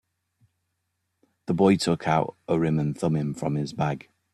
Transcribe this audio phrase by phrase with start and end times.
[1.45, 4.09] The boy took out Urim and Thummim from his bag.